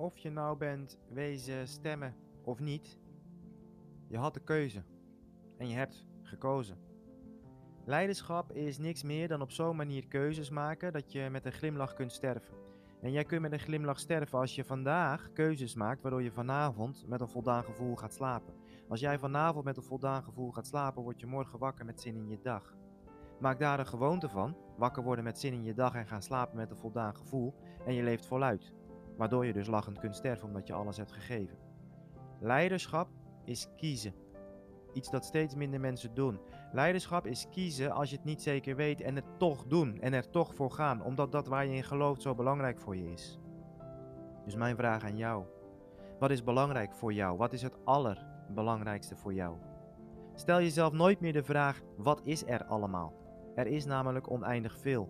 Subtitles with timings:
[0.00, 2.14] of je nou bent wezen stemmen
[2.44, 2.98] of niet,
[4.08, 4.82] je had de keuze
[5.58, 6.78] en je hebt gekozen.
[7.84, 11.94] Leiderschap is niks meer dan op zo'n manier keuzes maken dat je met een glimlach
[11.94, 12.54] kunt sterven.
[13.00, 17.04] En jij kunt met een glimlach sterven als je vandaag keuzes maakt waardoor je vanavond
[17.06, 18.54] met een voldaan gevoel gaat slapen.
[18.88, 22.16] Als jij vanavond met een voldaan gevoel gaat slapen, word je morgen wakker met zin
[22.16, 22.74] in je dag.
[23.40, 26.56] Maak daar een gewoonte van, wakker worden met zin in je dag en gaan slapen
[26.56, 27.54] met een voldaan gevoel
[27.86, 28.72] en je leeft voluit.
[29.20, 31.58] Waardoor je dus lachend kunt sterven omdat je alles hebt gegeven.
[32.38, 33.08] Leiderschap
[33.44, 34.14] is kiezen.
[34.92, 36.40] Iets dat steeds minder mensen doen.
[36.72, 40.30] Leiderschap is kiezen als je het niet zeker weet en het toch doen en er
[40.30, 43.38] toch voor gaan, omdat dat waar je in gelooft zo belangrijk voor je is.
[44.44, 45.44] Dus mijn vraag aan jou:
[46.18, 47.36] wat is belangrijk voor jou?
[47.36, 49.56] Wat is het allerbelangrijkste voor jou?
[50.34, 53.14] Stel jezelf nooit meer de vraag: wat is er allemaal?
[53.54, 55.08] Er is namelijk oneindig veel.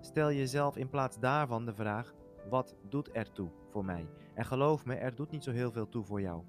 [0.00, 2.14] Stel jezelf in plaats daarvan de vraag:
[2.48, 4.08] wat doet er toe voor mij?
[4.34, 6.42] En geloof me, er doet niet zo heel veel toe voor jou.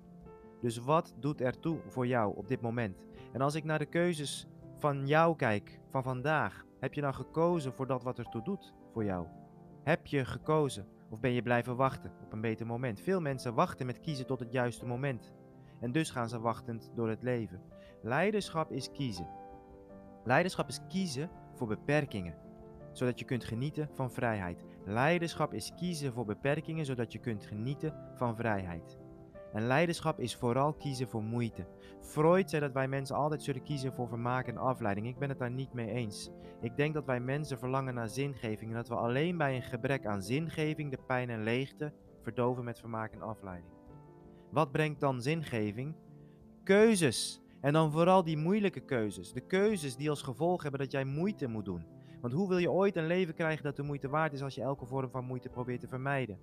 [0.62, 3.06] Dus wat doet er toe voor jou op dit moment?
[3.34, 7.74] En als ik naar de keuzes van jou kijk, van vandaag, heb je dan gekozen
[7.74, 9.28] voor dat wat er toe doet voor jou?
[9.84, 13.00] Heb je gekozen of ben je blijven wachten op een beter moment?
[13.00, 15.34] Veel mensen wachten met kiezen tot het juiste moment.
[15.80, 17.62] En dus gaan ze wachtend door het leven.
[18.02, 19.28] Leiderschap is kiezen.
[20.24, 22.36] Leiderschap is kiezen voor beperkingen,
[22.92, 24.66] zodat je kunt genieten van vrijheid.
[24.86, 28.98] Leiderschap is kiezen voor beperkingen, zodat je kunt genieten van vrijheid.
[29.54, 31.68] En leiderschap is vooral kiezen voor moeite.
[32.02, 35.08] Freud zei dat wij mensen altijd zullen kiezen voor vermaak en afleiding.
[35.08, 36.30] Ik ben het daar niet mee eens.
[36.62, 40.06] Ik denk dat wij mensen verlangen naar zingeving en dat we alleen bij een gebrek
[40.06, 43.74] aan zingeving de pijn en leegte verdoven met vermaak en afleiding.
[44.52, 45.96] Wat brengt dan zingeving?
[46.64, 47.45] Keuzes.
[47.66, 49.34] En dan vooral die moeilijke keuzes.
[49.34, 51.86] De keuzes die als gevolg hebben dat jij moeite moet doen.
[52.22, 54.62] Want hoe wil je ooit een leven krijgen dat de moeite waard is als je
[54.62, 56.40] elke vorm van moeite probeert te vermijden?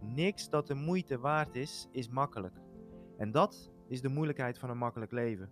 [0.00, 2.54] Niks dat de moeite waard is, is makkelijk.
[3.16, 5.50] En dat is de moeilijkheid van een makkelijk leven.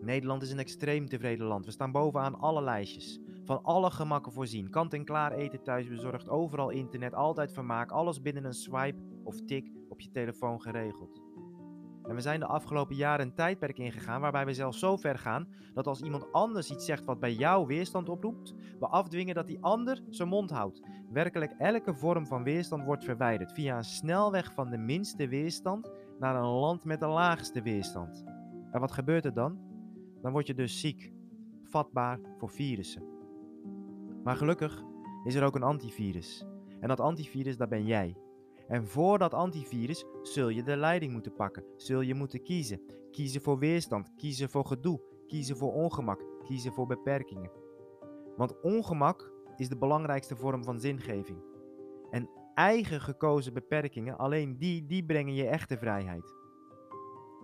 [0.00, 1.64] Nederland is een extreem tevreden land.
[1.64, 3.20] We staan bovenaan alle lijstjes.
[3.44, 4.70] Van alle gemakken voorzien.
[4.70, 6.28] Kant-en-klaar eten thuis bezorgd.
[6.28, 7.14] Overal internet.
[7.14, 7.90] Altijd vermaak.
[7.90, 11.29] Alles binnen een swipe of tik op je telefoon geregeld.
[12.10, 15.48] En we zijn de afgelopen jaren een tijdperk ingegaan waarbij we zelfs zo ver gaan
[15.74, 19.62] dat als iemand anders iets zegt wat bij jou weerstand oproept, we afdwingen dat die
[19.62, 20.82] ander zijn mond houdt.
[21.10, 26.36] Werkelijk elke vorm van weerstand wordt verwijderd via een snelweg van de minste weerstand naar
[26.36, 28.24] een land met de laagste weerstand.
[28.70, 29.58] En wat gebeurt er dan?
[30.22, 31.12] Dan word je dus ziek,
[31.62, 33.02] vatbaar voor virussen.
[34.24, 34.82] Maar gelukkig
[35.24, 36.46] is er ook een antivirus.
[36.80, 38.16] En dat antivirus, dat ben jij.
[38.70, 41.64] En voor dat antivirus zul je de leiding moeten pakken.
[41.76, 42.80] Zul je moeten kiezen.
[43.10, 47.50] Kiezen voor weerstand, kiezen voor gedoe, kiezen voor ongemak, kiezen voor beperkingen.
[48.36, 51.38] Want ongemak is de belangrijkste vorm van zingeving.
[52.10, 56.34] En eigen gekozen beperkingen, alleen die, die brengen je echte vrijheid.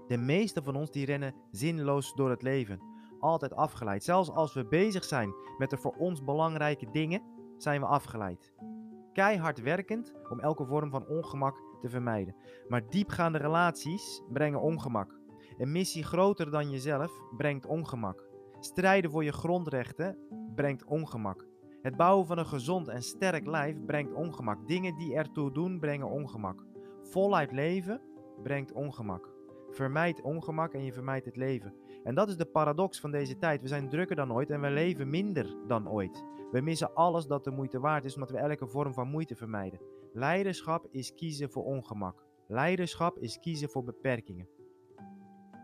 [0.06, 2.80] De meeste van ons die rennen zinloos door het leven,
[3.18, 4.04] altijd afgeleid.
[4.04, 7.22] Zelfs als we bezig zijn met de voor ons belangrijke dingen,
[7.56, 8.52] zijn we afgeleid
[9.16, 12.36] keihard werkend om elke vorm van ongemak te vermijden.
[12.68, 15.18] Maar diepgaande relaties brengen ongemak.
[15.58, 18.24] Een missie groter dan jezelf brengt ongemak.
[18.60, 20.18] Strijden voor je grondrechten
[20.54, 21.46] brengt ongemak.
[21.82, 24.66] Het bouwen van een gezond en sterk lijf brengt ongemak.
[24.66, 26.64] Dingen die ertoe doen brengen ongemak.
[27.02, 28.00] Voluit leven
[28.42, 29.30] brengt ongemak.
[29.70, 31.74] Vermijd ongemak en je vermijdt het leven.
[32.06, 33.62] En dat is de paradox van deze tijd.
[33.62, 36.24] We zijn drukker dan ooit en we leven minder dan ooit.
[36.50, 39.80] We missen alles dat de moeite waard is, omdat we elke vorm van moeite vermijden.
[40.12, 42.24] Leiderschap is kiezen voor ongemak.
[42.48, 44.48] Leiderschap is kiezen voor beperkingen.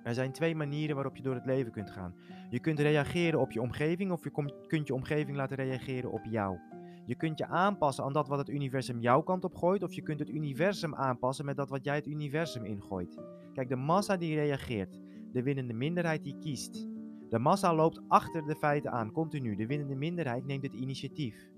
[0.05, 2.15] Er zijn twee manieren waarop je door het leven kunt gaan.
[2.51, 6.59] Je kunt reageren op je omgeving of je kunt je omgeving laten reageren op jou.
[7.07, 10.03] Je kunt je aanpassen aan dat wat het universum jouw kant op gooit, of je
[10.03, 13.19] kunt het universum aanpassen met dat wat jij het universum ingooit.
[13.53, 15.01] Kijk, de massa die reageert,
[15.33, 16.89] de winnende minderheid die kiest.
[17.31, 19.57] De massa loopt achter de feiten aan, continu.
[19.57, 21.51] De winnende minderheid neemt het initiatief.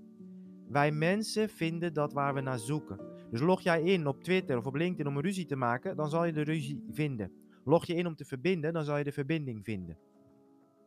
[0.67, 2.99] Wij mensen vinden dat waar we naar zoeken.
[3.31, 6.09] Dus log jij in op Twitter of op LinkedIn om een ruzie te maken, dan
[6.09, 7.31] zal je de ruzie vinden.
[7.63, 9.97] Log je in om te verbinden, dan zal je de verbinding vinden.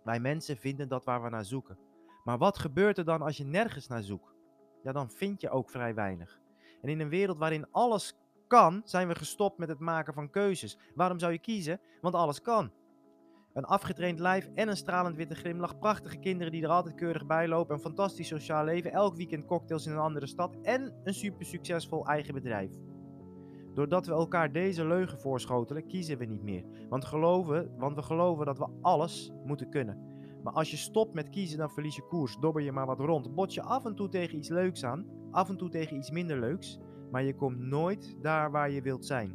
[0.05, 1.79] Wij mensen vinden dat waar we naar zoeken.
[2.25, 4.35] Maar wat gebeurt er dan als je nergens naar zoekt?
[4.83, 6.41] Ja, dan vind je ook vrij weinig.
[6.83, 10.79] En in een wereld waarin alles kan, zijn we gestopt met het maken van keuzes.
[10.95, 11.81] Waarom zou je kiezen?
[12.01, 12.71] Want alles kan.
[13.59, 15.79] Een afgetraind lijf en een stralend witte glimlach.
[15.79, 17.75] Prachtige kinderen die er altijd keurig bij lopen.
[17.75, 18.93] Een fantastisch sociaal leven.
[18.93, 20.57] Elk weekend cocktails in een andere stad.
[20.63, 22.71] En een super succesvol eigen bedrijf.
[23.75, 26.65] Doordat we elkaar deze leugen voorschotelen, kiezen we niet meer.
[26.89, 29.99] Want, geloven, want we geloven dat we alles moeten kunnen.
[30.43, 32.37] Maar als je stopt met kiezen, dan verlies je koers.
[32.41, 33.35] Dobber je maar wat rond.
[33.35, 35.07] Bot je af en toe tegen iets leuks aan.
[35.31, 36.79] Af en toe tegen iets minder leuks.
[37.11, 39.33] maar je komt nooit daar waar je wilt zijn.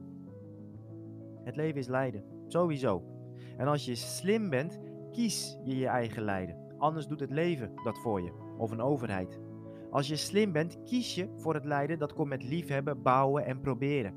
[1.43, 3.12] Het leven is lijden, sowieso.
[3.57, 4.79] En als je slim bent,
[5.11, 6.57] kies je je eigen lijden.
[6.77, 9.39] Anders doet het leven dat voor je, of een overheid.
[9.91, 13.59] Als je slim bent, kies je voor het lijden dat komt met liefhebben, bouwen en
[13.59, 14.13] proberen.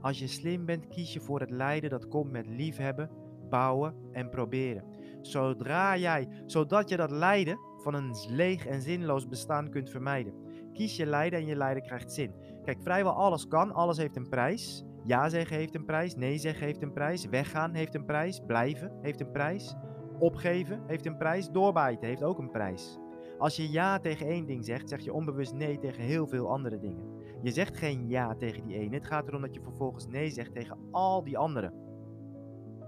[0.00, 3.10] Als je slim bent, kies je voor het lijden dat komt met liefhebben,
[3.48, 4.84] bouwen en proberen.
[5.20, 10.34] Zodra jij, zodat je dat lijden van een leeg en zinloos bestaan kunt vermijden.
[10.72, 12.34] Kies je lijden en je lijden krijgt zin.
[12.62, 14.84] Kijk, vrijwel alles kan, alles heeft een prijs.
[15.08, 18.92] Ja zeggen heeft een prijs, nee zeggen heeft een prijs, weggaan heeft een prijs, blijven
[19.02, 19.74] heeft een prijs,
[20.18, 22.98] opgeven heeft een prijs, doorbijten heeft ook een prijs.
[23.38, 26.78] Als je ja tegen één ding zegt, zeg je onbewust nee tegen heel veel andere
[26.78, 27.04] dingen.
[27.42, 30.54] Je zegt geen ja tegen die ene, het gaat erom dat je vervolgens nee zegt
[30.54, 31.72] tegen al die andere.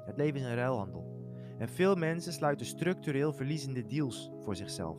[0.04, 1.04] Het leven is een ruilhandel.
[1.58, 4.98] En veel mensen sluiten structureel verliezende deals voor zichzelf.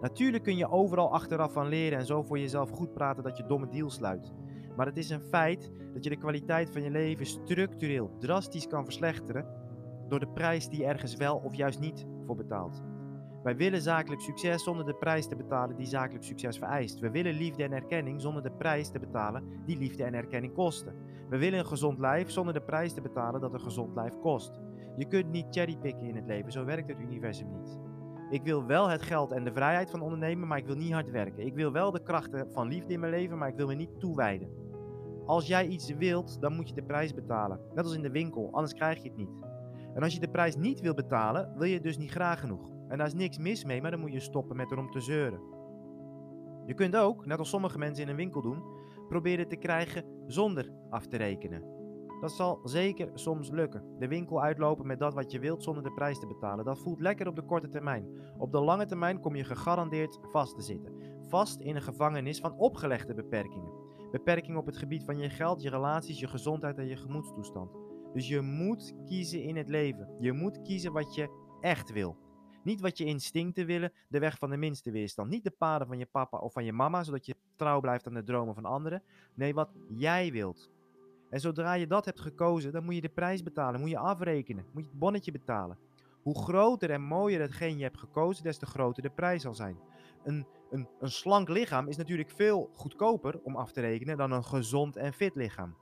[0.00, 3.46] Natuurlijk kun je overal achteraf van leren en zo voor jezelf goed praten dat je
[3.46, 4.32] domme deals sluit.
[4.76, 8.84] Maar het is een feit dat je de kwaliteit van je leven structureel drastisch kan
[8.84, 9.46] verslechteren
[10.08, 12.82] door de prijs die je ergens wel of juist niet voor betaalt.
[13.42, 16.98] Wij willen zakelijk succes zonder de prijs te betalen die zakelijk succes vereist.
[16.98, 20.94] We willen liefde en erkenning zonder de prijs te betalen die liefde en erkenning kosten.
[21.28, 24.60] We willen een gezond lijf zonder de prijs te betalen dat een gezond lijf kost.
[24.96, 27.78] Je kunt niet cherrypicken in het leven, zo werkt het universum niet.
[28.30, 31.10] Ik wil wel het geld en de vrijheid van ondernemen, maar ik wil niet hard
[31.10, 31.46] werken.
[31.46, 34.00] Ik wil wel de krachten van liefde in mijn leven, maar ik wil me niet
[34.00, 34.63] toewijden.
[35.26, 37.60] Als jij iets wilt, dan moet je de prijs betalen.
[37.74, 39.42] Net als in de winkel, anders krijg je het niet.
[39.94, 42.70] En als je de prijs niet wil betalen, wil je het dus niet graag genoeg.
[42.88, 45.40] En daar is niks mis mee, maar dan moet je stoppen met erom te zeuren.
[46.66, 48.62] Je kunt ook, net als sommige mensen in een winkel doen,
[49.08, 51.74] proberen te krijgen zonder af te rekenen.
[52.20, 53.84] Dat zal zeker soms lukken.
[53.98, 56.64] De winkel uitlopen met dat wat je wilt zonder de prijs te betalen.
[56.64, 58.06] Dat voelt lekker op de korte termijn.
[58.38, 60.92] Op de lange termijn kom je gegarandeerd vast te zitten.
[61.28, 63.72] Vast in een gevangenis van opgelegde beperkingen.
[64.14, 67.76] Beperkingen op het gebied van je geld, je relaties, je gezondheid en je gemoedstoestand.
[68.12, 70.08] Dus je moet kiezen in het leven.
[70.20, 72.16] Je moet kiezen wat je echt wil.
[72.62, 75.30] Niet wat je instincten willen, de weg van de minste weerstand.
[75.30, 78.14] Niet de paden van je papa of van je mama, zodat je trouw blijft aan
[78.14, 79.02] de dromen van anderen.
[79.34, 80.70] Nee, wat jij wilt.
[81.30, 84.64] En zodra je dat hebt gekozen, dan moet je de prijs betalen, moet je afrekenen,
[84.72, 85.78] moet je het bonnetje betalen.
[86.22, 89.76] Hoe groter en mooier hetgeen je hebt gekozen, des te groter de prijs zal zijn.
[90.24, 94.44] Een, een, een slank lichaam is natuurlijk veel goedkoper om af te rekenen dan een
[94.44, 95.76] gezond en fit lichaam.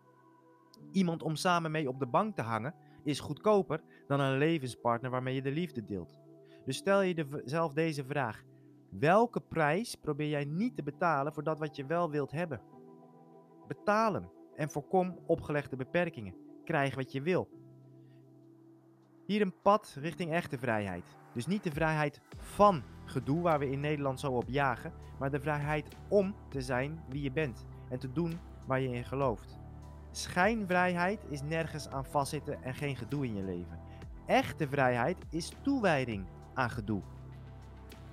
[0.92, 2.74] Iemand om samen mee op de bank te hangen
[3.04, 6.18] is goedkoper dan een levenspartner waarmee je de liefde deelt.
[6.64, 8.44] Dus stel je jezelf deze vraag:
[8.90, 12.60] welke prijs probeer jij niet te betalen voor dat wat je wel wilt hebben?
[13.66, 16.34] Betaal hem en voorkom opgelegde beperkingen.
[16.64, 17.48] Krijg wat je wil.
[19.26, 21.16] Hier een pad richting echte vrijheid.
[21.32, 25.40] Dus niet de vrijheid van gedoe waar we in Nederland zo op jagen, maar de
[25.40, 29.58] vrijheid om te zijn wie je bent en te doen waar je in gelooft.
[30.10, 33.80] Schijnvrijheid is nergens aan vastzitten en geen gedoe in je leven.
[34.26, 37.02] Echte vrijheid is toewijding aan gedoe.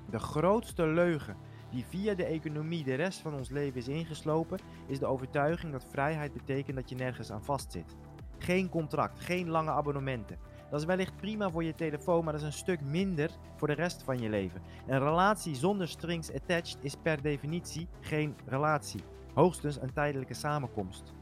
[0.10, 1.38] De grootste leugen
[1.72, 5.86] die via de economie de rest van ons leven is ingeslopen, is de overtuiging dat
[5.90, 7.96] vrijheid betekent dat je nergens aan vastzit.
[8.38, 10.38] Geen contract, geen lange abonnementen.
[10.70, 13.74] Dat is wellicht prima voor je telefoon, maar dat is een stuk minder voor de
[13.74, 14.62] rest van je leven.
[14.88, 19.02] Een relatie zonder strings attached is per definitie geen relatie,
[19.34, 21.14] hoogstens een tijdelijke samenkomst.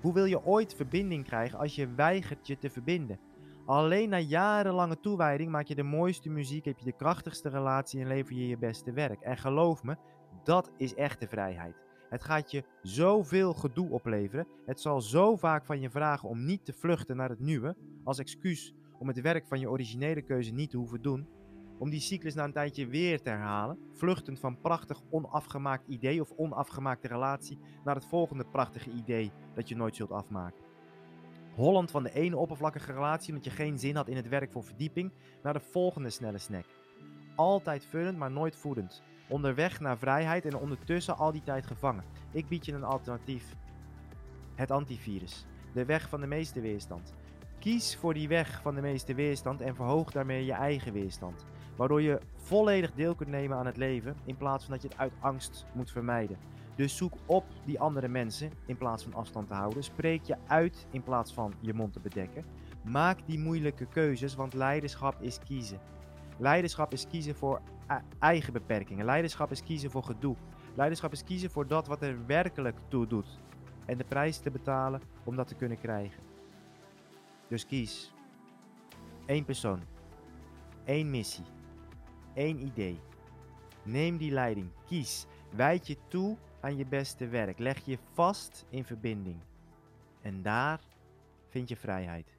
[0.00, 3.18] Hoe wil je ooit verbinding krijgen als je weigert je te verbinden?
[3.66, 8.06] Alleen na jarenlange toewijding maak je de mooiste muziek, heb je de krachtigste relatie en
[8.06, 9.20] lever je je beste werk.
[9.20, 9.96] En geloof me,
[10.44, 11.74] dat is echte vrijheid.
[12.08, 14.46] Het gaat je zoveel gedoe opleveren.
[14.66, 18.18] Het zal zo vaak van je vragen om niet te vluchten naar het nieuwe, als
[18.18, 21.28] excuus om het werk van je originele keuze niet te hoeven doen.
[21.78, 26.32] Om die cyclus na een tijdje weer te herhalen, vluchtend van prachtig onafgemaakt idee of
[26.36, 30.64] onafgemaakte relatie naar het volgende prachtige idee dat je nooit zult afmaken.
[31.54, 34.64] Holland van de ene oppervlakkige relatie omdat je geen zin had in het werk voor
[34.64, 36.66] verdieping, naar de volgende snelle snack.
[37.36, 39.02] Altijd vullend, maar nooit voedend.
[39.28, 42.04] Onderweg naar vrijheid en ondertussen al die tijd gevangen.
[42.32, 43.56] Ik bied je een alternatief.
[44.54, 45.46] Het antivirus.
[45.74, 47.14] De weg van de meeste weerstand.
[47.62, 51.44] Kies voor die weg van de meeste weerstand en verhoog daarmee je eigen weerstand.
[51.76, 54.98] Waardoor je volledig deel kunt nemen aan het leven in plaats van dat je het
[54.98, 56.36] uit angst moet vermijden.
[56.76, 59.84] Dus zoek op die andere mensen in plaats van afstand te houden.
[59.84, 62.44] Spreek je uit in plaats van je mond te bedekken.
[62.84, 65.80] Maak die moeilijke keuzes, want leiderschap is kiezen.
[66.38, 67.60] Leiderschap is kiezen voor
[68.18, 69.04] eigen beperkingen.
[69.04, 70.36] Leiderschap is kiezen voor gedoe.
[70.74, 73.40] Leiderschap is kiezen voor dat wat er werkelijk toe doet.
[73.86, 76.31] En de prijs te betalen om dat te kunnen krijgen.
[77.52, 78.12] Dus kies.
[79.26, 79.82] Eén persoon.
[80.84, 81.44] Eén missie.
[82.34, 83.00] Eén idee.
[83.82, 84.70] Neem die leiding.
[84.86, 85.26] Kies.
[85.50, 87.58] Wijd je toe aan je beste werk.
[87.58, 89.36] Leg je vast in verbinding.
[90.22, 90.80] En daar
[91.48, 92.36] vind je vrijheid.